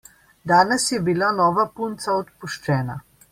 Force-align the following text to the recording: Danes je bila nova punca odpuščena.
Danes 0.51 0.85
je 0.93 0.99
bila 1.09 1.29
nova 1.41 1.67
punca 1.77 2.17
odpuščena. 2.23 2.99